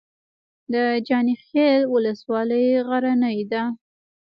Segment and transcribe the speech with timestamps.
[0.73, 0.75] د
[1.07, 3.63] جاني خیل ولسوالۍ غرنۍ ده